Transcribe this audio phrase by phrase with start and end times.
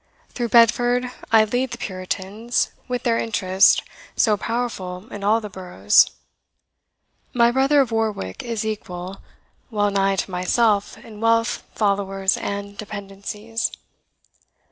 [0.29, 3.83] Through Bedford I lead the Puritans, with their interest,
[4.15, 6.09] so powerful in all the boroughs.
[7.35, 9.21] My brother of Warwick is equal,
[9.69, 13.71] well nigh, to myself, in wealth, followers, and dependencies.